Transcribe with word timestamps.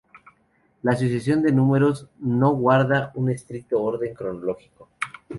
La 0.81 0.93
asignación 0.93 1.43
de 1.43 1.51
números 1.51 2.07
no 2.17 2.53
guarda 2.55 3.11
un 3.13 3.29
estricto 3.29 3.83
orden 3.83 4.15
cronológico. 4.15 4.89